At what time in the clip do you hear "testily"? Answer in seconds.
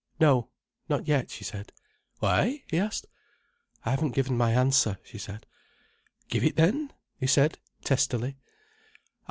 7.83-8.37